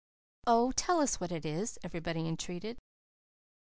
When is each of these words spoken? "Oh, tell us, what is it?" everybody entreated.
"Oh, 0.47 0.71
tell 0.71 0.99
us, 0.99 1.19
what 1.19 1.31
is 1.31 1.45
it?" 1.73 1.77
everybody 1.83 2.27
entreated. 2.27 2.79